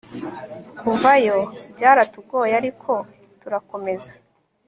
kuvayo 0.81 1.37
byaratugoye 1.75 2.53
ariko 2.61 2.91
turakomeza 3.41 4.11